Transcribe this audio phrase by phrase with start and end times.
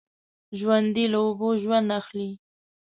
[0.57, 2.29] ژوندي له اوبو ژوند اخلي